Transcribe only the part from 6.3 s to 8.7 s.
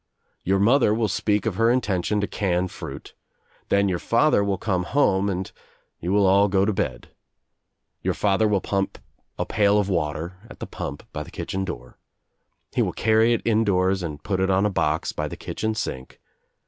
go to bed. Your father will